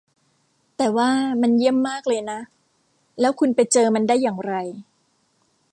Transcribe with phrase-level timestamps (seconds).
[0.77, 1.09] แต่ว่า
[1.41, 2.39] มันเยี่ยมมากเลยนะ
[3.19, 4.53] แล้วคุณไปเจอมันได้อย่างไร